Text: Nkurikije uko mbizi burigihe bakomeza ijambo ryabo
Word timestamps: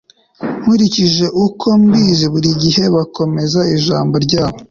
Nkurikije 0.59 1.25
uko 1.45 1.67
mbizi 1.83 2.25
burigihe 2.33 2.83
bakomeza 2.95 3.59
ijambo 3.75 4.15
ryabo 4.25 4.57